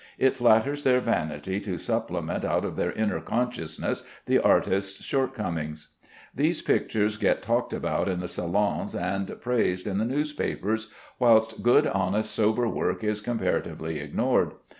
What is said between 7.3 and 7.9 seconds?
talked